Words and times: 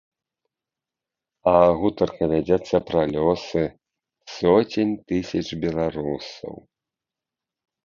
А 1.51 1.53
гутарка 1.81 2.23
вядзецца 2.31 2.75
пра 2.89 3.01
лёсы 3.13 3.63
соцень 4.39 4.97
тысяч 5.13 5.45
беларусаў. 5.67 6.53